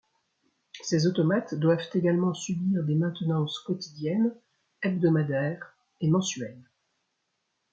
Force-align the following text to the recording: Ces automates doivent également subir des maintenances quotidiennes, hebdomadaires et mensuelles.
Ces 0.81 1.05
automates 1.05 1.53
doivent 1.53 1.85
également 1.93 2.33
subir 2.33 2.83
des 2.83 2.95
maintenances 2.95 3.59
quotidiennes, 3.59 4.33
hebdomadaires 4.81 5.75
et 5.99 6.09
mensuelles. 6.09 6.67